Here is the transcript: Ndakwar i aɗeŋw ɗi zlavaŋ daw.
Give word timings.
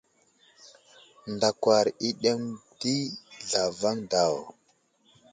Ndakwar 1.33 1.85
i 2.07 2.09
aɗeŋw 2.11 2.43
ɗi 2.79 2.95
zlavaŋ 3.47 3.97
daw. 4.11 4.35